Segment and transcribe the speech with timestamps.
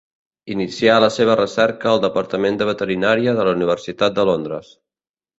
[0.51, 4.73] Inicià la seva recerca al departament de veterinària de la Universitat de Londres.